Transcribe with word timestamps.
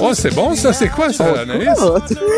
Oh, 0.00 0.10
c'est 0.14 0.34
bon, 0.34 0.54
ça. 0.56 0.72
C'est 0.72 0.88
quoi, 0.88 1.12
ça, 1.12 1.40
Anaïs? 1.42 1.68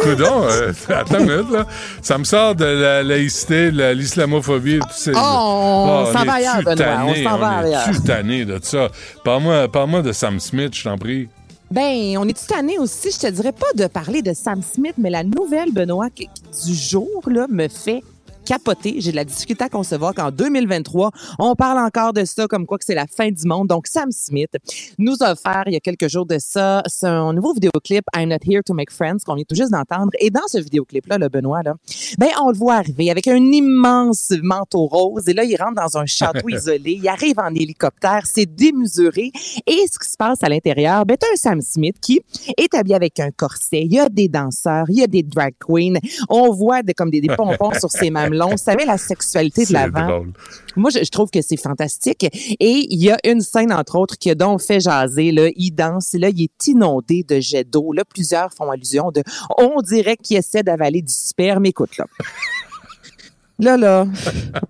Coudon, 0.02 0.44
euh, 0.44 0.72
attends 0.90 1.18
une 1.20 1.30
minute, 1.30 1.50
là. 1.50 1.66
Ça 2.02 2.18
me 2.18 2.24
sort 2.24 2.54
de 2.54 2.64
la 2.64 3.02
laïcité, 3.02 3.70
l'islamophobie. 3.70 4.80
tout 4.80 4.86
ces- 4.92 5.12
Oh, 5.14 5.18
on 5.18 6.12
s'en 6.12 6.24
va 6.24 6.32
ailleurs, 6.34 6.62
Benoît, 6.62 6.86
on 7.06 7.14
s'en 7.14 7.38
va 7.38 7.52
est 7.62 7.66
ailleurs. 7.66 8.02
tanné 8.04 8.44
de 8.44 8.58
ça? 8.62 8.88
Parle-moi 9.24 9.68
parle 9.68 10.02
de 10.02 10.12
Sam 10.12 10.38
Smith, 10.40 10.74
je 10.74 10.84
t'en 10.84 10.98
prie. 10.98 11.28
Ben, 11.70 12.16
on 12.18 12.28
est 12.28 12.46
tanné 12.46 12.78
aussi, 12.78 13.10
je 13.10 13.18
te 13.26 13.32
dirais 13.32 13.52
pas 13.52 13.66
de 13.74 13.86
parler 13.86 14.20
de 14.22 14.32
Sam 14.34 14.60
Smith, 14.62 14.94
mais 14.98 15.10
la 15.10 15.24
nouvelle, 15.24 15.72
Benoît, 15.72 16.08
du 16.66 16.74
jour, 16.74 17.08
là, 17.26 17.46
me 17.50 17.66
fait 17.68 18.02
capoter. 18.44 18.96
J'ai 18.98 19.10
de 19.10 19.16
la 19.16 19.24
difficulté 19.24 19.64
à 19.64 19.68
concevoir 19.68 20.14
qu'en 20.14 20.30
2023, 20.30 21.10
on 21.38 21.54
parle 21.54 21.78
encore 21.78 22.12
de 22.12 22.24
ça 22.24 22.46
comme 22.46 22.66
quoi 22.66 22.78
que 22.78 22.84
c'est 22.84 22.94
la 22.94 23.06
fin 23.06 23.30
du 23.30 23.46
monde. 23.46 23.68
Donc, 23.68 23.86
Sam 23.86 24.10
Smith 24.12 24.50
nous 24.98 25.16
a 25.20 25.32
offert 25.32 25.64
il 25.66 25.72
y 25.72 25.76
a 25.76 25.80
quelques 25.80 26.08
jours 26.08 26.26
de 26.26 26.38
ça 26.38 26.82
son 26.86 27.32
nouveau 27.32 27.54
vidéoclip 27.54 28.04
I'm 28.14 28.28
Not 28.28 28.38
Here 28.46 28.62
to 28.64 28.74
Make 28.74 28.90
Friends 28.90 29.18
qu'on 29.24 29.34
vient 29.34 29.44
tout 29.48 29.54
juste 29.54 29.72
d'entendre. 29.72 30.10
Et 30.18 30.30
dans 30.30 30.46
ce 30.46 30.58
vidéoclip-là, 30.58 31.18
le 31.18 31.28
Benoît, 31.28 31.62
là, 31.62 31.74
ben, 32.18 32.28
on 32.42 32.50
le 32.50 32.56
voit 32.56 32.74
arriver 32.74 33.10
avec 33.10 33.26
un 33.28 33.36
immense 33.36 34.32
manteau 34.42 34.86
rose. 34.86 35.28
Et 35.28 35.32
là, 35.32 35.44
il 35.44 35.56
rentre 35.56 35.74
dans 35.74 35.98
un 35.98 36.06
château 36.06 36.48
isolé. 36.48 36.98
Il 37.02 37.08
arrive 37.08 37.38
en 37.38 37.54
hélicoptère. 37.54 38.22
C'est 38.24 38.46
démesuré. 38.46 39.32
Et 39.66 39.84
ce 39.90 39.98
qui 39.98 40.10
se 40.10 40.16
passe 40.16 40.42
à 40.42 40.48
l'intérieur, 40.48 41.04
ben, 41.06 41.16
t'as 41.18 41.26
un 41.32 41.36
Sam 41.36 41.60
Smith 41.60 41.96
qui 42.00 42.20
est 42.56 42.74
habillé 42.74 42.94
avec 42.94 43.20
un 43.20 43.30
corset. 43.30 43.82
Il 43.82 43.92
y 43.92 43.98
a 43.98 44.08
des 44.08 44.28
danseurs, 44.28 44.84
il 44.88 44.98
y 44.98 45.02
a 45.02 45.06
des 45.06 45.22
drag 45.22 45.54
queens. 45.58 45.98
On 46.28 46.50
voit 46.52 46.82
des, 46.82 46.94
comme 46.94 47.10
des, 47.10 47.20
des 47.20 47.28
pompons 47.36 47.72
sur 47.78 47.90
ses 47.90 48.10
mamelons. 48.10 48.33
Vous 48.50 48.56
savez, 48.56 48.84
la 48.84 48.98
sexualité 48.98 49.64
de 49.64 49.72
l'avant. 49.72 50.24
Moi, 50.76 50.90
je, 50.90 50.98
je 51.04 51.10
trouve 51.10 51.30
que 51.30 51.40
c'est 51.42 51.56
fantastique. 51.56 52.24
Et 52.24 52.86
il 52.90 53.02
y 53.02 53.10
a 53.10 53.18
une 53.24 53.40
scène, 53.40 53.72
entre 53.72 53.96
autres, 53.96 54.18
qui 54.18 54.30
a 54.30 54.34
donc 54.34 54.60
fait 54.60 54.80
jaser. 54.80 55.32
Là, 55.32 55.48
il 55.56 55.72
danse. 55.72 56.14
Et 56.14 56.18
là, 56.18 56.28
il 56.28 56.42
est 56.42 56.66
inondé 56.66 57.24
de 57.26 57.40
jets 57.40 57.64
d'eau. 57.64 57.92
Là, 57.92 58.04
plusieurs 58.04 58.52
font 58.52 58.70
allusion 58.70 59.10
de... 59.10 59.22
On 59.58 59.80
dirait 59.80 60.16
qu'il 60.16 60.36
essaie 60.36 60.62
d'avaler 60.62 61.02
du 61.02 61.12
sperme. 61.12 61.66
Écoute, 61.66 61.96
là. 61.96 62.06
Là, 63.60 63.76
là, 63.76 64.04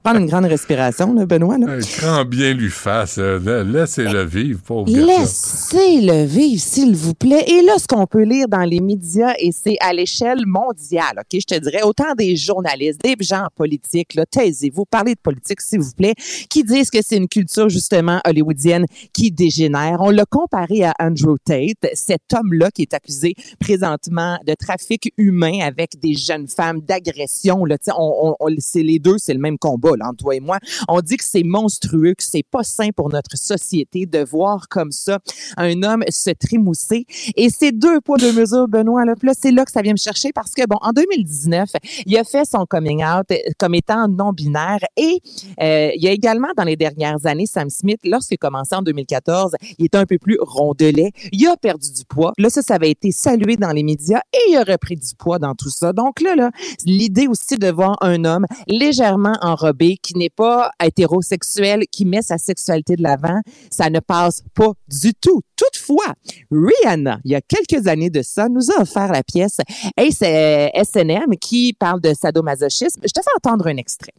prendre 0.03 0.21
une 0.21 0.27
grande 0.27 0.45
respiration, 0.45 1.15
là, 1.15 1.25
Benoît. 1.25 1.56
Là. 1.56 1.78
Prends 1.99 2.25
bien 2.27 2.53
lui 2.53 2.69
face. 2.69 3.17
euh, 3.17 3.41
la- 3.43 3.65
Laissez-le 3.65 4.25
vivre, 4.25 4.61
pauvre. 4.62 4.91
Laissez-le 4.95 6.25
vivre, 6.27 6.61
s'il 6.62 6.95
vous 6.95 7.15
plaît. 7.15 7.45
Et 7.49 7.62
là, 7.62 7.78
ce 7.78 7.87
qu'on 7.87 8.06
peut 8.06 8.25
lire 8.25 8.47
dans 8.47 8.61
les 8.65 8.81
médias, 8.81 9.33
et 9.39 9.53
c'est 9.53 9.77
à 9.81 9.95
l'échelle 9.95 10.45
mondiale, 10.47 11.19
OK? 11.19 11.41
Je 11.41 11.47
te 11.56 11.59
dirais, 11.59 11.83
autant 11.83 12.15
des 12.15 12.37
journalistes, 12.37 13.00
des 13.03 13.17
gens 13.21 13.47
politiques, 13.56 14.15
là, 14.15 14.27
taisez-vous, 14.27 14.84
parlez 14.84 15.15
de 15.15 15.21
politique, 15.21 15.62
s'il 15.62 15.81
vous 15.81 15.93
plaît, 15.97 16.15
qui 16.51 16.62
disent 16.62 16.91
que 16.91 16.99
c'est 17.03 17.16
une 17.16 17.28
culture, 17.28 17.71
justement, 17.71 18.21
hollywoodienne 18.27 18.84
qui 19.15 19.31
dégénère. 19.31 19.97
On 20.01 20.11
l'a 20.11 20.27
comparé 20.27 20.84
à 20.84 20.93
Andrew 21.01 21.37
Tate, 21.43 21.91
cet 21.95 22.21
homme-là 22.37 22.71
qui 22.71 22.83
est 22.83 22.93
accusé 22.93 23.34
présentement 23.59 24.39
de 24.47 24.53
trafic 24.53 25.11
humain 25.16 25.61
avec 25.62 25.99
des 26.01 26.15
jeunes 26.15 26.49
femmes, 26.49 26.81
d'agression, 26.83 27.65
là. 27.65 27.77
On, 27.97 28.34
on- 28.41 28.49
c'est 28.74 28.82
les 28.82 28.98
deux, 28.98 29.18
c'est 29.18 29.34
le 29.34 29.40
même 29.40 29.58
combat, 29.58 29.92
là, 29.96 30.08
entre 30.08 30.16
toi 30.16 30.34
et 30.34 30.40
moi. 30.40 30.58
On 30.88 31.00
dit 31.00 31.16
que 31.16 31.24
c'est 31.24 31.44
monstrueux, 31.44 32.14
que 32.14 32.24
c'est 32.24 32.42
pas 32.42 32.64
sain 32.64 32.88
pour 32.94 33.08
notre 33.08 33.36
société 33.36 34.06
de 34.06 34.24
voir 34.24 34.68
comme 34.68 34.90
ça 34.90 35.20
un 35.56 35.82
homme 35.82 36.02
se 36.08 36.30
trémousser. 36.30 37.06
Et 37.36 37.50
c'est 37.50 37.72
deux 37.72 38.00
poids, 38.00 38.18
deux 38.18 38.32
mesures, 38.32 38.66
Benoît. 38.66 39.04
Là, 39.04 39.14
là 39.22 39.32
c'est 39.40 39.52
là 39.52 39.64
que 39.64 39.70
ça 39.70 39.82
vient 39.82 39.92
me 39.92 39.98
chercher 39.98 40.32
parce 40.32 40.52
que, 40.52 40.66
bon, 40.66 40.76
en 40.80 40.90
2019, 40.92 41.68
il 42.06 42.16
a 42.16 42.24
fait 42.24 42.44
son 42.44 42.66
coming 42.66 43.04
out 43.04 43.26
euh, 43.30 43.36
comme 43.58 43.74
étant 43.74 44.08
non-binaire 44.08 44.80
et 44.96 45.20
euh, 45.62 45.91
il 45.94 46.02
y 46.02 46.08
a 46.08 46.12
également, 46.12 46.48
dans 46.56 46.64
les 46.64 46.76
dernières 46.76 47.24
années, 47.26 47.46
Sam 47.46 47.70
Smith, 47.70 48.00
lorsqu'il 48.04 48.34
a 48.34 48.38
commencé 48.38 48.74
en 48.74 48.82
2014, 48.82 49.52
il 49.78 49.86
était 49.86 49.98
un 49.98 50.06
peu 50.06 50.18
plus 50.18 50.38
rondelet. 50.41 51.12
Il 51.32 51.46
a 51.46 51.56
perdu 51.56 51.92
du 51.92 52.04
poids. 52.04 52.32
Là, 52.38 52.50
ça, 52.50 52.62
ça 52.62 52.74
avait 52.74 52.91
été 52.91 53.12
salué 53.12 53.56
dans 53.56 53.70
les 53.70 53.84
médias 53.84 54.20
et 54.32 54.50
il 54.50 54.56
a 54.56 54.64
repris 54.64 54.96
du 54.96 55.14
poids 55.16 55.38
dans 55.38 55.54
tout 55.54 55.70
ça. 55.70 55.92
Donc 55.92 56.20
là, 56.20 56.34
là, 56.34 56.50
l'idée 56.84 57.28
aussi 57.28 57.56
de 57.56 57.70
voir 57.70 57.96
un 58.00 58.24
homme 58.24 58.46
légèrement 58.66 59.36
enrobé, 59.41 59.97
qui 60.02 60.16
n'est 60.16 60.30
pas 60.30 60.70
hétérosexuel, 60.82 61.84
qui 61.91 62.04
met 62.04 62.22
sa 62.22 62.38
sexualité 62.38 62.97
de 62.97 63.02
l'avant, 63.02 63.41
ça 63.70 63.91
ne 63.91 64.00
passe 64.00 64.42
pas 64.54 64.72
du 64.88 65.14
tout. 65.14 65.42
Toutefois, 65.56 66.14
Rihanna, 66.50 67.19
il 67.24 67.32
y 67.32 67.34
a 67.34 67.41
quelques 67.41 67.86
années 67.86 68.10
de 68.10 68.22
ça, 68.22 68.48
nous 68.48 68.70
a 68.70 68.82
offert 68.82 69.12
la 69.12 69.22
pièce 69.22 69.58
Hey, 69.97 70.12
c'est 70.12 70.70
S&M 70.74 71.36
qui 71.41 71.72
parle 71.72 72.00
de 72.00 72.12
sadomasochisme. 72.14 73.00
Je 73.03 73.12
te 73.12 73.20
fais 73.20 73.30
entendre 73.36 73.66
un 73.66 73.76
extrait. 73.76 74.12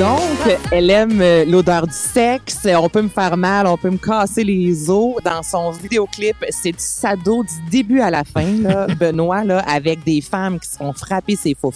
Donc, 0.00 0.58
elle 0.72 0.88
aime 0.88 1.20
euh, 1.20 1.44
l'odeur 1.44 1.86
du 1.86 1.92
sexe. 1.92 2.66
On 2.74 2.88
peut 2.88 3.02
me 3.02 3.10
faire 3.10 3.36
mal, 3.36 3.66
on 3.66 3.76
peut 3.76 3.90
me 3.90 3.98
casser 3.98 4.42
les 4.44 4.88
os. 4.88 5.16
Dans 5.22 5.42
son 5.42 5.72
vidéoclip, 5.72 6.36
c'est 6.48 6.72
du 6.72 6.78
sado 6.78 7.44
du 7.44 7.70
début 7.70 8.00
à 8.00 8.10
la 8.10 8.24
fin, 8.24 8.50
là, 8.62 8.86
Benoît, 8.98 9.44
là, 9.44 9.58
avec 9.68 10.02
des 10.02 10.22
femmes 10.22 10.58
qui 10.58 10.70
se 10.70 10.78
font 10.78 10.94
frapper 10.94 11.36
ses 11.36 11.54
faux 11.54 11.74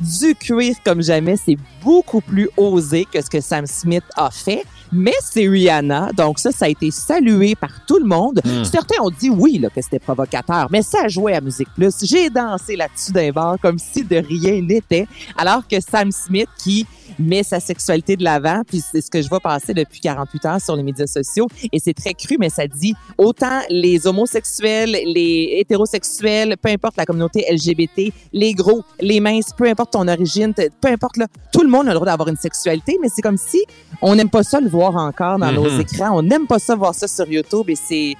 Du 0.00 0.36
cuir 0.36 0.76
comme 0.84 1.02
jamais, 1.02 1.34
c'est 1.34 1.56
beaucoup 1.82 2.20
plus 2.20 2.48
osé 2.56 3.04
que 3.12 3.20
ce 3.20 3.28
que 3.28 3.40
Sam 3.40 3.66
Smith 3.66 4.04
a 4.14 4.30
fait. 4.30 4.62
Mais 4.92 5.14
c'est 5.20 5.48
Rihanna, 5.48 6.12
donc 6.16 6.38
ça, 6.38 6.52
ça 6.52 6.66
a 6.66 6.68
été 6.68 6.92
salué 6.92 7.56
par 7.56 7.84
tout 7.86 7.98
le 7.98 8.06
monde. 8.06 8.40
Certains 8.62 9.02
ont 9.02 9.10
dit 9.10 9.30
oui, 9.30 9.58
là, 9.58 9.68
que 9.68 9.82
c'était 9.82 9.98
provocateur, 9.98 10.68
mais 10.70 10.82
ça 10.82 11.08
jouait 11.08 11.34
à 11.34 11.40
Musique 11.40 11.68
Plus. 11.74 11.94
J'ai 12.04 12.30
dansé 12.30 12.76
là-dessus 12.76 13.12
d'un 13.12 13.30
bar 13.30 13.56
comme 13.60 13.78
si 13.78 14.04
de 14.04 14.16
rien 14.16 14.62
n'était, 14.62 15.08
alors 15.36 15.66
que 15.66 15.80
Sam 15.80 16.12
Smith, 16.12 16.48
qui 16.56 16.86
met 17.18 17.42
sa 17.42 17.60
sexualité 17.60 18.16
de 18.16 18.24
l'avant, 18.24 18.62
puis 18.66 18.80
c'est 18.80 19.00
ce 19.00 19.10
que 19.10 19.20
je 19.22 19.28
vois 19.28 19.40
passer 19.40 19.74
depuis 19.74 20.00
48 20.00 20.44
heures 20.46 20.60
sur 20.60 20.76
les 20.76 20.82
médias 20.82 21.06
sociaux, 21.06 21.46
et 21.72 21.78
c'est 21.78 21.94
très 21.94 22.14
cru, 22.14 22.36
mais 22.38 22.50
ça 22.50 22.66
dit 22.66 22.94
autant 23.16 23.60
les 23.70 24.06
homosexuels, 24.06 24.90
les 25.06 25.56
hétérosexuels, 25.58 26.56
peu 26.60 26.68
importe 26.70 26.96
la 26.96 27.06
communauté 27.06 27.44
LGBT, 27.50 28.12
les 28.32 28.52
gros, 28.52 28.82
les 29.00 29.20
minces, 29.20 29.50
peu 29.56 29.68
importe 29.68 29.92
ton 29.92 30.06
origine, 30.08 30.52
peu 30.80 30.88
importe 30.88 31.16
là, 31.16 31.26
tout 31.52 31.62
le 31.62 31.68
monde 31.68 31.86
a 31.86 31.90
le 31.90 31.94
droit 31.94 32.06
d'avoir 32.06 32.28
une 32.28 32.36
sexualité, 32.36 32.98
mais 33.00 33.08
c'est 33.14 33.22
comme 33.22 33.36
si 33.38 33.62
on 34.02 34.14
n'aime 34.14 34.30
pas 34.30 34.42
ça 34.42 34.60
le 34.60 34.68
voir 34.68 34.96
encore 34.96 35.38
dans 35.38 35.52
nos 35.52 35.70
Mhm. 35.70 35.80
écrans, 35.80 36.18
on 36.18 36.22
n'aime 36.22 36.46
pas 36.46 36.58
ça 36.58 36.74
voir 36.74 36.94
ça 36.94 37.08
sur 37.08 37.26
YouTube, 37.28 37.68
et 37.70 37.74
c'est- 37.76 38.14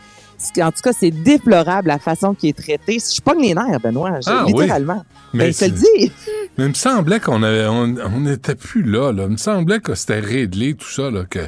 en 0.63 0.71
tout 0.73 0.81
cas, 0.83 0.93
c'est 0.93 1.11
déplorable 1.11 1.89
la 1.89 1.99
façon 1.99 2.35
qui 2.35 2.49
est 2.49 2.57
traité. 2.57 2.99
Je 2.99 3.21
pogne 3.21 3.41
les 3.43 3.55
nerfs, 3.55 3.81
Benoît, 3.83 4.19
Ah 4.27 4.45
oui. 4.47 4.53
littéralement. 4.53 5.05
Mais 5.35 5.47
Mais 5.47 5.53
je 5.53 5.59
te 5.59 5.65
le 5.67 5.71
dis. 5.73 6.13
Mais 6.57 6.65
il 6.65 6.69
me 6.71 6.75
semblait 6.75 7.21
qu'on 7.21 7.43
avait, 7.43 7.67
on, 7.67 7.95
on 8.15 8.21
n'était 8.21 8.55
plus 8.55 8.83
là, 8.83 9.13
là. 9.13 9.25
Il 9.25 9.31
me 9.33 9.37
semblait 9.37 9.81
que 9.81 9.95
c'était 9.95 10.21
réglé, 10.21 10.75
tout 10.75 10.89
ça, 10.89 11.11
là, 11.11 11.25
que 11.29 11.41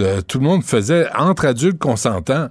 euh, 0.00 0.20
tout 0.20 0.38
le 0.38 0.44
monde 0.44 0.62
faisait 0.64 1.08
entre 1.16 1.46
adultes 1.46 1.78
consentants. 1.78 2.48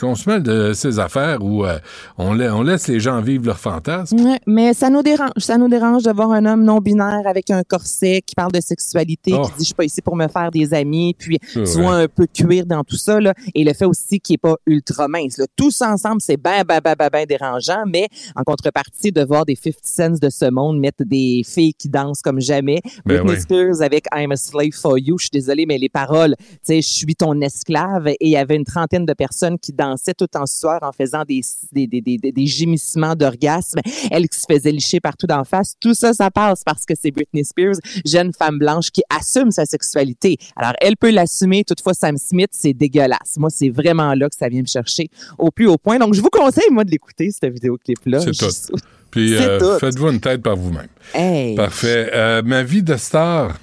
Qu'on 0.00 0.14
se 0.14 0.28
mêle 0.28 0.42
de 0.42 0.72
ces 0.74 0.98
affaires 0.98 1.42
où 1.42 1.64
euh, 1.64 1.78
on, 2.18 2.34
la- 2.34 2.54
on 2.54 2.62
laisse 2.62 2.88
les 2.88 3.00
gens 3.00 3.20
vivre 3.20 3.46
leurs 3.46 3.58
fantasmes. 3.58 4.16
Mais 4.46 4.74
ça 4.74 4.90
nous 4.90 5.02
dérange. 5.02 5.30
Ça 5.38 5.56
nous 5.58 5.68
dérange 5.68 6.02
de 6.04 6.12
voir 6.12 6.30
un 6.32 6.44
homme 6.46 6.64
non 6.64 6.78
binaire 6.78 7.22
avec 7.26 7.50
un 7.50 7.62
corset 7.62 8.22
qui 8.24 8.34
parle 8.34 8.52
de 8.52 8.60
sexualité, 8.60 9.32
Oh. 9.34 9.42
qui 9.42 9.50
dit 9.52 9.60
je 9.60 9.64
suis 9.64 9.74
pas 9.74 9.84
ici 9.84 10.02
pour 10.02 10.16
me 10.16 10.28
faire 10.28 10.50
des 10.50 10.74
amis, 10.74 11.14
puis 11.18 11.38
tu 11.52 11.62
vois 11.64 11.96
un 11.96 12.08
peu 12.08 12.26
cuir 12.26 12.66
dans 12.66 12.84
tout 12.84 12.96
ça 12.96 13.20
là, 13.20 13.34
et 13.54 13.64
le 13.64 13.72
fait 13.72 13.84
aussi 13.86 14.20
qu'il 14.20 14.34
est 14.34 14.38
pas 14.38 14.56
ultra 14.66 15.08
mince. 15.08 15.38
Là. 15.38 15.46
Ça 15.70 15.90
ensemble, 15.90 16.20
c'est 16.20 16.36
ben 16.36 16.64
ben 16.66 16.80
ben 16.82 16.94
ben 16.98 17.08
ben 17.10 17.24
dérangeant, 17.26 17.84
mais 17.86 18.08
en 18.36 18.42
contrepartie 18.42 19.10
de 19.12 19.22
voir 19.24 19.44
des 19.46 19.54
50 19.56 19.74
cents 19.82 20.18
de 20.26 20.28
ce 20.30 20.50
monde 20.50 20.78
mettre 20.80 21.04
des 21.04 21.42
filles 21.46 21.72
qui 21.74 21.88
dansent 21.88 22.20
comme 22.20 22.40
jamais, 22.40 22.80
Ben 23.06 23.18
Britney 23.22 23.32
oui. 23.36 23.40
Spears 23.40 23.80
avec 23.82 24.06
I'm 24.14 24.32
a 24.32 24.36
slave 24.36 24.72
for 24.72 24.98
you, 24.98 25.18
je 25.18 25.24
suis 25.24 25.30
désolée 25.32 25.66
mais 25.66 25.78
les 25.78 25.88
paroles, 25.88 26.34
tu 26.38 26.46
sais, 26.62 26.82
je 26.82 26.88
suis 26.88 27.14
ton 27.14 27.40
esclave 27.40 28.08
et 28.08 28.16
il 28.20 28.30
y 28.30 28.36
avait 28.36 28.56
une 28.56 28.64
trentaine 28.64 29.01
de 29.06 29.12
personnes 29.12 29.58
qui 29.58 29.72
dansaient 29.72 30.14
tout 30.14 30.28
en 30.36 30.46
sueur 30.46 30.78
en 30.82 30.92
faisant 30.92 31.24
des 31.24 31.40
des 31.72 31.86
des 31.86 32.00
des, 32.00 32.32
des 32.32 32.46
gémissements 32.46 33.14
d'orgasme 33.14 33.80
elle 34.10 34.28
qui 34.28 34.38
se 34.38 34.44
faisait 34.50 34.72
licher 34.72 35.00
partout 35.00 35.26
d'en 35.26 35.44
face. 35.44 35.74
Tout 35.80 35.94
ça, 35.94 36.12
ça 36.12 36.30
passe 36.30 36.62
parce 36.64 36.84
que 36.84 36.94
c'est 37.00 37.10
Britney 37.10 37.44
Spears, 37.44 37.76
jeune 38.04 38.32
femme 38.32 38.58
blanche 38.58 38.90
qui 38.90 39.02
assume 39.10 39.50
sa 39.50 39.64
sexualité. 39.66 40.36
Alors, 40.56 40.72
elle 40.80 40.96
peut 40.96 41.10
l'assumer. 41.10 41.64
Toutefois, 41.64 41.94
Sam 41.94 42.16
Smith, 42.16 42.50
c'est 42.52 42.72
dégueulasse. 42.74 43.36
Moi, 43.38 43.50
c'est 43.50 43.70
vraiment 43.70 44.14
là 44.14 44.28
que 44.28 44.36
ça 44.36 44.48
vient 44.48 44.62
me 44.62 44.66
chercher 44.66 45.08
au 45.38 45.50
plus 45.50 45.66
haut 45.66 45.78
point. 45.78 45.98
Donc, 45.98 46.14
je 46.14 46.20
vous 46.20 46.30
conseille, 46.30 46.70
moi, 46.70 46.84
de 46.84 46.90
l'écouter, 46.90 47.30
cette 47.30 47.52
vidéoclip-là. 47.52 48.20
C'est 48.20 48.32
tout. 48.32 48.76
Puis 49.10 49.34
C'est 49.36 49.44
euh, 49.44 49.78
faites-vous 49.78 50.08
une 50.08 50.20
tête 50.20 50.42
par 50.42 50.56
vous-même. 50.56 50.88
Hey. 51.14 51.54
Parfait. 51.54 52.10
Euh, 52.14 52.42
ma 52.42 52.62
vie 52.62 52.82
de 52.82 52.96
star. 52.96 53.58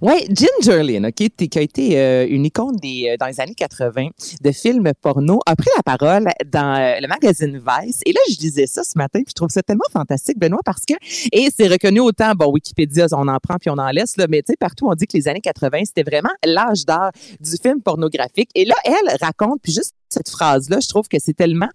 Ouais, 0.00 0.26
Ginger 0.28 0.82
Lynn, 0.82 1.06
OK, 1.06 1.14
t- 1.36 1.48
qui 1.48 1.58
a 1.58 1.62
été 1.62 1.98
euh, 1.98 2.26
une 2.28 2.44
icône 2.44 2.76
des, 2.76 3.10
euh, 3.10 3.16
dans 3.18 3.26
les 3.26 3.40
années 3.40 3.54
80 3.54 4.08
de 4.40 4.52
films 4.52 4.90
porno, 5.00 5.40
a 5.46 5.54
pris 5.56 5.70
la 5.76 5.82
parole 5.82 6.28
dans 6.50 6.74
euh, 6.80 7.00
le 7.00 7.08
magazine 7.08 7.58
Vice. 7.58 8.00
Et 8.06 8.12
là, 8.12 8.20
je 8.30 8.36
disais 8.36 8.66
ça 8.66 8.82
ce 8.84 8.96
matin, 8.96 9.20
puis 9.20 9.30
je 9.30 9.34
trouve 9.34 9.50
ça 9.50 9.62
tellement 9.62 9.84
fantastique, 9.92 10.38
Benoît, 10.38 10.60
parce 10.64 10.84
que, 10.86 10.94
et 11.32 11.48
c'est 11.56 11.68
reconnu 11.68 12.00
autant, 12.00 12.32
bon, 12.34 12.50
Wikipédia, 12.50 13.06
on 13.12 13.28
en 13.28 13.38
prend 13.38 13.56
puis 13.58 13.70
on 13.70 13.78
en 13.78 13.90
laisse, 13.90 14.16
là, 14.16 14.26
mais 14.28 14.42
tu 14.42 14.52
sais, 14.52 14.56
partout, 14.56 14.88
on 14.88 14.94
dit 14.94 15.06
que 15.06 15.16
les 15.16 15.28
années 15.28 15.40
80, 15.40 15.84
c'était 15.86 16.02
vraiment 16.02 16.32
l'âge 16.44 16.84
d'or 16.84 17.10
du 17.40 17.52
film 17.62 17.80
pornographique. 17.82 18.50
Et 18.54 18.64
là, 18.64 18.74
elle 18.84 19.16
raconte, 19.20 19.60
puis 19.62 19.72
juste 19.72 19.94
cette 20.08 20.28
phrase-là, 20.28 20.78
je 20.80 20.88
trouve 20.88 21.08
que 21.08 21.16
c'est 21.18 21.32
tellement, 21.32 21.68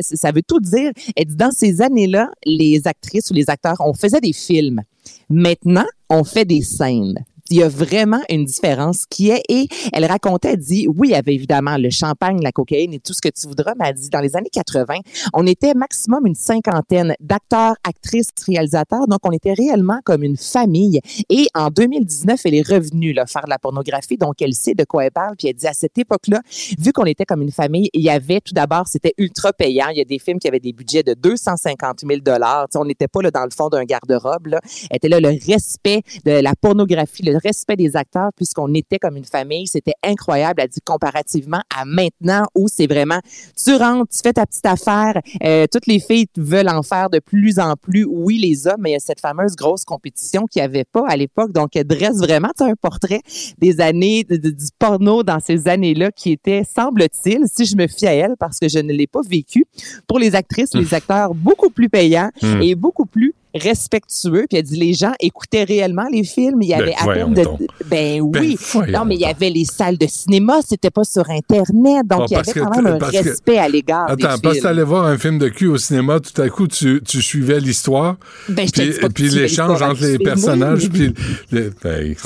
ça 0.00 0.32
veut 0.32 0.42
tout 0.42 0.60
dire. 0.60 0.90
Elle 1.14 1.26
dit, 1.26 1.36
dans 1.36 1.52
ces 1.52 1.82
années-là, 1.82 2.30
les 2.44 2.86
actrices 2.86 3.30
ou 3.30 3.34
les 3.34 3.48
acteurs, 3.48 3.76
on 3.80 3.94
faisait 3.94 4.20
des 4.20 4.32
films. 4.32 4.82
Maintenant, 5.28 5.86
on 6.08 6.24
fait 6.24 6.44
des 6.44 6.62
scènes. 6.62 7.24
Il 7.50 7.58
y 7.58 7.62
a 7.62 7.68
vraiment 7.68 8.20
une 8.28 8.44
différence 8.44 9.06
qui 9.06 9.30
est, 9.30 9.42
et 9.48 9.68
elle 9.92 10.04
racontait, 10.04 10.56
dit, 10.56 10.88
oui, 10.88 11.08
il 11.08 11.12
y 11.12 11.14
avait 11.14 11.34
évidemment 11.34 11.76
le 11.76 11.90
champagne, 11.90 12.40
la 12.42 12.52
cocaïne 12.52 12.94
et 12.94 13.00
tout 13.00 13.12
ce 13.12 13.20
que 13.20 13.28
tu 13.28 13.46
voudras, 13.46 13.74
mais 13.78 13.86
elle 13.88 13.94
dit, 13.94 14.08
dans 14.10 14.20
les 14.20 14.36
années 14.36 14.50
80, 14.50 14.94
on 15.34 15.46
était 15.46 15.74
maximum 15.74 16.26
une 16.26 16.34
cinquantaine 16.34 17.14
d'acteurs, 17.20 17.76
actrices, 17.84 18.30
réalisateurs, 18.46 19.06
donc 19.08 19.20
on 19.24 19.32
était 19.32 19.52
réellement 19.52 20.00
comme 20.04 20.22
une 20.22 20.36
famille. 20.36 21.00
Et 21.30 21.46
en 21.54 21.68
2019, 21.68 22.40
elle 22.44 22.54
est 22.54 22.68
revenue 22.68 23.12
là, 23.12 23.26
faire 23.26 23.44
de 23.44 23.50
la 23.50 23.58
pornographie, 23.58 24.16
donc 24.16 24.40
elle 24.42 24.54
sait 24.54 24.74
de 24.74 24.84
quoi 24.84 25.04
elle 25.04 25.10
parle, 25.10 25.36
puis 25.36 25.48
elle 25.48 25.54
dit, 25.54 25.66
à 25.66 25.72
cette 25.72 25.98
époque-là, 25.98 26.40
vu 26.78 26.92
qu'on 26.92 27.04
était 27.04 27.24
comme 27.24 27.42
une 27.42 27.52
famille, 27.52 27.88
il 27.92 28.02
y 28.02 28.10
avait 28.10 28.40
tout 28.40 28.54
d'abord, 28.54 28.86
c'était 28.88 29.14
ultra 29.18 29.52
payant. 29.52 29.88
Il 29.90 29.98
y 29.98 30.00
a 30.00 30.04
des 30.04 30.18
films 30.18 30.38
qui 30.38 30.48
avaient 30.48 30.60
des 30.60 30.72
budgets 30.72 31.02
de 31.02 31.14
250 31.14 32.00
000 32.00 32.20
dollars. 32.20 32.66
On 32.74 32.84
n'était 32.84 33.08
pas 33.08 33.22
là 33.22 33.30
dans 33.30 33.44
le 33.44 33.50
fond 33.50 33.68
d'un 33.68 33.84
garde-robe. 33.84 34.46
Là. 34.46 34.60
était 34.90 35.08
là 35.08 35.20
le 35.20 35.30
respect 35.46 36.02
de 36.24 36.32
la 36.32 36.54
pornographie, 36.54 37.22
respect 37.36 37.76
des 37.76 37.96
acteurs, 37.96 38.30
puisqu'on 38.36 38.72
était 38.74 38.98
comme 38.98 39.16
une 39.16 39.24
famille. 39.24 39.66
C'était 39.66 39.94
incroyable. 40.04 40.60
Elle 40.62 40.68
dit 40.68 40.80
comparativement 40.84 41.60
à 41.74 41.84
maintenant 41.84 42.44
où 42.54 42.66
c'est 42.68 42.86
vraiment 42.86 43.20
tu 43.62 43.74
rentres, 43.74 44.10
tu 44.12 44.20
fais 44.22 44.32
ta 44.32 44.46
petite 44.46 44.66
affaire. 44.66 45.20
euh, 45.44 45.66
toutes 45.70 45.86
les 45.86 46.00
filles 46.00 46.26
veulent 46.36 46.68
en 46.68 46.82
faire 46.82 47.10
de 47.10 47.18
plus 47.18 47.58
en 47.58 47.74
plus. 47.80 48.04
Oui, 48.08 48.38
les 48.38 48.66
hommes, 48.66 48.76
mais 48.80 48.90
il 48.90 48.92
y 48.94 48.96
a 48.96 49.00
cette 49.00 49.20
fameuse 49.20 49.54
grosse 49.56 49.84
compétition 49.84 50.46
qu'il 50.46 50.60
n'y 50.62 50.64
avait 50.66 50.84
pas 50.84 51.04
à 51.08 51.16
l'époque. 51.16 51.52
Donc, 51.52 51.76
elle 51.76 51.84
dresse 51.86 52.16
vraiment 52.18 52.50
un 52.60 52.74
portrait 52.80 53.20
des 53.58 53.80
années 53.80 54.24
de- 54.24 54.36
de- 54.36 54.50
du 54.50 54.66
porno 54.78 55.22
dans 55.22 55.40
ces 55.40 55.68
années-là 55.68 56.10
qui 56.12 56.32
était, 56.32 56.62
semble-t-il, 56.64 57.44
si 57.52 57.64
je 57.64 57.76
me 57.76 57.86
fie 57.86 58.06
à 58.06 58.14
elle, 58.14 58.34
parce 58.38 58.58
que 58.58 58.68
je 58.68 58.78
ne 58.78 58.92
l'ai 58.92 59.06
pas 59.06 59.20
vécu, 59.28 59.64
pour 60.06 60.18
les 60.18 60.34
actrices, 60.34 60.74
les 60.74 60.94
acteurs 60.94 61.34
beaucoup 61.34 61.70
plus 61.70 61.88
payants 61.88 62.30
Hmm. 62.42 62.60
et 62.62 62.74
beaucoup 62.74 63.06
plus 63.06 63.34
respectueux. 63.58 64.46
Puis 64.48 64.58
elle 64.58 64.64
dit, 64.64 64.76
les 64.76 64.94
gens 64.94 65.12
écoutaient 65.20 65.64
réellement 65.64 66.06
les 66.10 66.24
films. 66.24 66.62
Il 66.62 66.68
y 66.68 66.72
Ben, 66.72 66.82
avait 66.82 66.94
à 66.94 67.04
voyons 67.04 67.26
peine 67.26 67.34
de... 67.34 67.42
donc. 67.44 67.60
Ben 67.86 68.22
Ben, 68.30 68.40
oui. 68.42 68.58
non, 68.90 69.04
mais 69.04 69.14
il 69.16 69.20
y 69.20 69.24
avait 69.24 69.50
les 69.50 69.64
salles 69.64 69.98
de 69.98 70.06
cinéma, 70.06 70.60
c'était 70.66 70.90
pas 70.90 71.04
sur 71.04 71.28
Internet. 71.30 72.06
Donc, 72.06 72.22
Ah, 72.22 72.24
il 72.28 72.32
y 72.32 72.36
avait 72.36 72.52
quand 72.52 72.70
même 72.82 72.86
un 72.86 72.98
que- 72.98 73.04
respect 73.28 73.58
à 73.58 73.68
l'égard 73.68 74.04
Attends, 74.04 74.14
des 74.16 74.22
parce 74.22 74.40
que 74.40 74.50
films. 74.52 74.62
t'allais 74.62 74.82
voir 74.82 75.04
un 75.06 75.18
film 75.18 75.38
de 75.38 75.48
cul 75.48 75.66
au 75.66 75.78
cinéma, 75.78 76.20
tout 76.20 76.40
à 76.40 76.48
coup, 76.48 76.66
tu, 76.68 77.00
tu 77.06 77.22
suivais 77.22 77.60
l'histoire, 77.60 78.16
Ben, 78.48 78.66
je 78.66 78.72
te 78.72 78.80
puis, 78.80 78.90
dis 78.92 78.98
pas 79.00 79.08
que 79.08 79.12
puis 79.12 79.28
tu 79.30 79.36
l'échange 79.36 79.82
entre 79.82 80.02
les 80.04 80.18
personnages, 80.18 80.88
puis... 80.90 81.12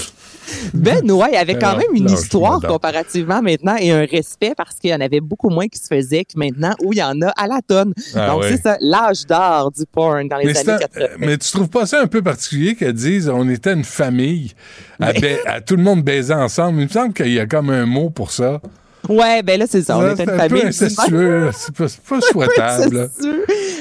ben, 0.75 1.11
ouais, 1.11 1.29
il 1.31 1.35
y 1.35 1.37
avait 1.37 1.59
quand 1.59 1.77
même 1.77 1.95
une 1.95 2.11
histoire 2.11 2.61
comparativement 2.61 3.43
maintenant 3.43 3.77
et 3.79 3.91
un 3.91 4.05
respect 4.05 4.53
parce 4.57 4.77
qu'il 4.77 4.91
y 4.91 4.95
en 4.95 5.01
avait 5.01 5.21
beaucoup 5.21 5.49
moins 5.51 5.69
qui 5.69 5.79
se 5.79 5.87
faisaient 5.87 6.25
que 6.25 6.37
maintenant 6.39 6.75
où 6.83 6.93
il 6.93 6.99
y 6.99 7.03
en 7.03 7.21
a 7.23 7.29
à 7.31 7.47
la 7.47 7.61
tonne. 7.67 7.93
Ah 8.15 8.29
Donc 8.29 8.43
ouais. 8.43 8.51
c'est 8.51 8.63
ça, 8.63 8.77
l'âge 8.81 9.27
d'or 9.27 9.71
du 9.73 9.85
porn 9.91 10.29
dans 10.29 10.37
les 10.39 10.47
mais, 10.47 10.59
années 10.59 10.73
un- 10.73 10.79
80. 10.79 11.07
mais 11.19 11.39
tu 11.39 11.51
trouves 11.51 11.69
pas 11.71 11.87
ça 11.87 12.01
un 12.01 12.07
peu 12.07 12.23
particulier 12.23 12.75
qu'elles 12.75 12.93
disent 12.93 13.29
on 13.29 13.49
était 13.49 13.73
une 13.73 13.85
famille, 13.85 14.53
à, 15.01 15.13
ba- 15.13 15.19
à 15.47 15.61
tout 15.61 15.77
le 15.77 15.83
monde 15.83 16.03
baiser 16.03 16.35
ensemble? 16.35 16.81
Il 16.81 16.85
me 16.87 16.91
semble 16.91 17.13
qu'il 17.15 17.33
y 17.33 17.39
a 17.41 17.47
comme 17.47 17.71
un 17.71 17.87
mot 17.87 18.11
pour 18.11 18.31
ça. 18.31 18.61
Ouais, 19.09 19.43
ben 19.43 19.59
là 19.59 19.67
c'est 19.69 19.83
ça, 19.83 19.99
on 19.99 20.03
Ça, 20.03 20.13
était 20.13 20.25
une 20.25 20.39
famille. 20.39 20.73
c'est 20.73 20.95
pas, 20.95 21.89
c'est 21.89 22.01
pas 22.03 22.21
souhaitable. 22.21 22.97
là. 22.97 23.07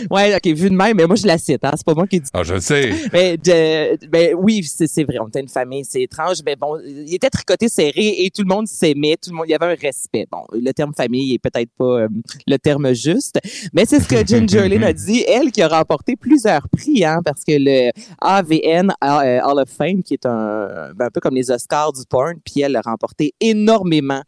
Ouais, 0.09 0.33
ok, 0.33 0.45
vu 0.55 0.69
de 0.69 0.75
même, 0.75 0.95
mais 0.95 1.05
moi 1.05 1.17
je 1.17 1.27
la 1.27 1.37
cite, 1.37 1.63
hein, 1.65 1.71
c'est 1.75 1.85
pas 1.85 1.93
moi 1.93 2.07
qui 2.07 2.21
dis. 2.21 2.29
Ah, 2.33 2.41
je 2.43 2.53
le 2.53 2.61
sais. 2.61 2.89
Mais 3.13 3.35
de- 3.35 4.07
ben 4.07 4.33
oui, 4.33 4.63
c'est 4.63 4.87
c'est 4.87 5.03
vrai, 5.03 5.17
on 5.19 5.27
était 5.27 5.41
une 5.41 5.49
famille, 5.49 5.83
c'est 5.83 6.03
étrange, 6.03 6.37
mais 6.45 6.55
bon, 6.55 6.79
il 6.85 7.13
était 7.13 7.29
tricoté 7.29 7.67
serré 7.67 8.15
et 8.23 8.31
tout 8.33 8.43
le 8.43 8.47
monde 8.47 8.65
s'aimait, 8.65 9.17
tout 9.21 9.31
le 9.31 9.35
monde, 9.35 9.45
il 9.49 9.51
y 9.51 9.55
avait 9.55 9.65
un 9.65 9.75
respect. 9.75 10.25
Bon, 10.31 10.45
le 10.53 10.71
terme 10.71 10.93
famille 10.93 11.33
est 11.33 11.39
peut-être 11.39 11.69
pas 11.77 11.83
euh, 12.03 12.07
le 12.47 12.57
terme 12.57 12.93
juste, 12.93 13.39
mais 13.73 13.83
c'est 13.85 13.99
ce 13.99 14.07
que 14.07 14.25
Ginger 14.25 14.69
Lynn 14.69 14.85
a 14.85 14.93
dit, 14.93 15.25
elle 15.27 15.51
qui 15.51 15.61
a 15.61 15.67
remporté 15.67 16.15
plusieurs 16.15 16.69
prix, 16.69 17.03
hein, 17.03 17.19
parce 17.25 17.43
que 17.43 17.51
le 17.59 17.91
AVN 18.21 18.91
euh, 19.03 19.39
Hall 19.43 19.59
of 19.59 19.69
Fame, 19.69 20.01
qui 20.01 20.13
est 20.13 20.25
un, 20.25 20.93
ben, 20.95 21.07
un 21.07 21.09
peu 21.09 21.19
comme 21.19 21.35
les 21.35 21.51
Oscars 21.51 21.91
du 21.91 22.03
porn, 22.09 22.35
puis 22.45 22.61
elle 22.61 22.77
a 22.77 22.81
remporté 22.81 23.33
énormément 23.41 24.21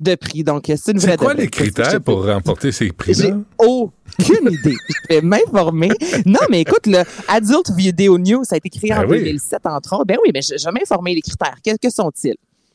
de 0.00 0.14
prix. 0.14 0.42
Donc 0.44 0.64
c'est 0.66 0.92
une 0.92 0.98
vraie 0.98 1.12
C'est 1.12 1.16
quoi 1.18 1.34
les 1.34 1.48
critères 1.48 2.00
pour 2.00 2.24
remporter 2.26 2.72
ces 2.72 2.86
j'ai 2.86 2.92
prix-là? 2.92 3.36
aucune 3.58 4.50
idée. 4.52 4.76
Je 5.10 5.14
vais 5.16 5.22
m'informer. 5.22 5.90
Non, 6.26 6.40
mais 6.50 6.62
écoute, 6.62 6.86
le 6.86 6.98
Adult 7.28 7.70
Video 7.76 8.18
News, 8.18 8.42
ça 8.44 8.54
a 8.54 8.58
été 8.58 8.68
créé 8.70 8.92
en 8.92 9.02
Ben 9.02 9.10
oui. 9.10 9.18
2007, 9.18 9.60
entre 9.64 9.94
autres. 9.94 10.04
Ben 10.06 10.16
oui, 10.24 10.30
mais 10.34 10.42
je, 10.42 10.54
je 10.58 10.64
vais 10.64 10.72
m'informer 10.72 11.14
les 11.14 11.20
critères. 11.22 11.56
Que, 11.64 11.76
que 11.76 11.90
sont-ils? 11.92 12.34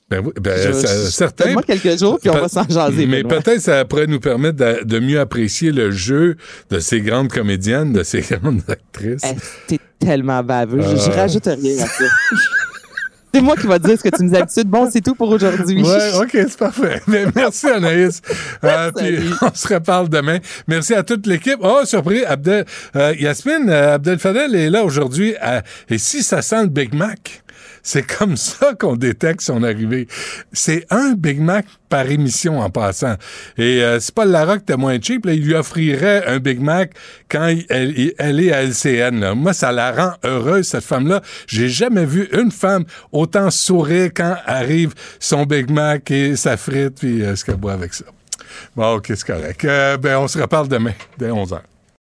Ben 0.09 0.21
oui, 0.23 0.31
ben, 0.39 0.55
Je- 0.55 0.71
ça- 0.71 0.87
je- 1.05 1.09
certains. 1.09 1.45
Donne-moi 1.45 1.63
quelques 1.63 1.97
jours, 1.99 2.19
puis 2.19 2.29
on 2.29 2.33
va 2.35 2.47
s'en 2.47 2.67
jaser. 2.69 3.07
Mais 3.07 3.23
peut-être 3.23 3.59
ça 3.59 3.83
pourrait 3.85 4.05
nous 4.07 4.19
permettre 4.19 4.57
de, 4.57 4.83
de 4.83 4.99
mieux 4.99 5.19
apprécier 5.19 5.71
le 5.71 5.89
jeu 5.91 6.37
de 6.69 6.79
ces 6.79 7.01
grandes 7.01 7.29
comédiennes, 7.29 7.91
de 7.91 8.03
ces 8.03 8.21
grandes 8.41 8.61
actrices. 8.67 9.23
Eh, 9.25 9.35
T'es 9.67 9.79
tellement 9.99 10.43
baveux. 10.43 10.81
Je, 10.81 10.95
je 10.95 11.09
Euh. 11.09 11.15
rajoute 11.15 11.45
rien 11.45 11.83
à 11.83 11.87
ça. 11.87 12.03
C'est 13.35 13.41
moi 13.41 13.55
qui 13.57 13.67
va 13.67 13.79
te 13.79 13.85
dire 13.87 13.97
ce 13.97 14.03
que 14.09 14.15
tu 14.15 14.23
nous 14.23 14.33
as 14.33 14.39
d'habitude. 14.39 14.67
Bon, 14.69 14.89
c'est 14.89 15.01
tout 15.01 15.13
pour 15.13 15.27
aujourd'hui. 15.29 15.83
Ouais, 15.83 16.13
OK, 16.21 16.29
c'est 16.31 16.57
parfait. 16.57 17.01
Mais 17.07 17.25
merci, 17.35 17.67
Anaïs. 17.67 18.21
Euh, 18.63 18.91
puis 18.95 19.19
on 19.41 19.53
se 19.53 19.73
reparle 19.73 20.07
demain. 20.07 20.37
Merci 20.69 20.93
à 20.93 21.03
toute 21.03 21.27
l'équipe. 21.27 21.57
Oh, 21.59 21.81
surpris, 21.83 22.23
Abdel, 22.23 22.63
euh, 22.95 23.13
Yasmine 23.19 23.69
euh, 23.69 23.95
Abdel 23.95 24.19
Fadel 24.19 24.55
est 24.55 24.69
là 24.69 24.85
aujourd'hui. 24.85 25.35
à- 25.41 25.63
et 25.89 25.97
si 25.97 26.23
ça 26.23 26.41
sent 26.41 26.61
le 26.63 26.69
Big 26.69 26.93
Mac? 26.93 27.43
C'est 27.85 28.01
comme 28.01 28.35
ça 28.35 28.73
qu'on 28.73 28.95
détecte 28.95 29.41
son 29.41 29.61
arrivée. 29.61 30.07
C'est 30.51 30.87
un 30.89 31.13
Big 31.13 31.39
Mac 31.39 31.67
par 31.87 32.09
émission 32.09 32.59
en 32.59 32.71
passant. 32.71 33.13
Et 33.59 33.83
euh, 33.83 33.99
c'est 33.99 34.13
pas 34.13 34.25
Larocque 34.25 34.61
était 34.61 34.75
moins 34.75 34.99
cheap. 34.99 35.27
Là, 35.27 35.33
il 35.33 35.45
lui 35.45 35.53
offrirait 35.53 36.25
un 36.25 36.39
Big 36.39 36.59
Mac 36.59 36.93
quand 37.29 37.55
elle 37.69 37.99
est 37.99 38.51
à 38.51 38.63
LCN. 38.63 39.19
là. 39.19 39.35
Moi, 39.35 39.53
ça 39.53 39.71
la 39.71 39.91
rend 39.91 40.13
heureuse, 40.23 40.67
cette 40.67 40.83
femme-là. 40.83 41.21
J'ai 41.45 41.69
jamais 41.69 42.05
vu 42.05 42.27
une 42.33 42.51
femme 42.51 42.85
autant 43.11 43.51
sourire 43.51 44.09
quand 44.15 44.35
arrive 44.47 44.95
son 45.19 45.43
Big 45.43 45.69
Mac 45.69 46.09
et 46.09 46.35
sa 46.35 46.57
frite, 46.57 46.95
puis 46.99 47.21
euh, 47.21 47.35
ce 47.35 47.45
qu'elle 47.45 47.57
boit 47.57 47.73
avec 47.73 47.93
ça. 47.93 48.05
Bon, 48.75 48.95
OK, 48.95 49.05
c'est 49.09 49.27
correct. 49.27 49.63
Euh, 49.63 49.97
ben, 49.97 50.17
on 50.17 50.27
se 50.27 50.39
reparle 50.39 50.67
demain, 50.67 50.93
dès 51.19 51.29
11h. 51.29 51.59